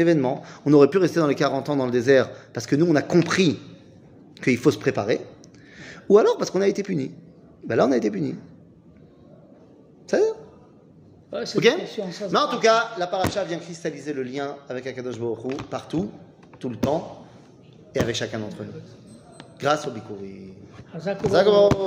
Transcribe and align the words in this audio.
événements. 0.00 0.42
On 0.66 0.72
aurait 0.72 0.88
pu 0.88 0.98
rester 0.98 1.20
dans 1.20 1.26
les 1.26 1.34
40 1.34 1.68
ans 1.70 1.76
dans 1.76 1.86
le 1.86 1.92
désert 1.92 2.30
parce 2.52 2.66
que 2.66 2.76
nous, 2.76 2.86
on 2.86 2.94
a 2.94 3.02
compris 3.02 3.58
qu'il 4.42 4.58
faut 4.58 4.70
se 4.70 4.78
préparer. 4.78 5.20
Ou 6.08 6.18
alors 6.18 6.36
parce 6.36 6.50
qu'on 6.50 6.60
a 6.60 6.68
été 6.68 6.82
puni. 6.82 7.12
Ben 7.64 7.76
là, 7.76 7.86
on 7.86 7.92
a 7.92 7.96
été 7.96 8.10
puni. 8.10 8.34
Ça 10.06 10.18
Ouais, 11.32 11.46
c'est 11.46 11.58
Ok 11.58 11.64
ça 12.12 12.28
Mais 12.30 12.38
en 12.38 12.48
tout 12.48 12.60
cas, 12.60 12.90
la 12.98 13.06
paracha 13.06 13.42
vient 13.44 13.56
cristalliser 13.56 14.12
le 14.12 14.22
lien 14.22 14.56
avec 14.68 14.86
Akadosh 14.86 15.18
Baruch 15.18 15.62
partout, 15.70 16.10
tout 16.58 16.68
le 16.68 16.76
temps, 16.76 17.24
et 17.94 18.00
avec 18.00 18.14
chacun 18.16 18.38
d'entre 18.38 18.62
nous. 18.62 18.72
Grâce 19.58 19.86
au 19.86 19.92
Bikuri. 19.92 20.52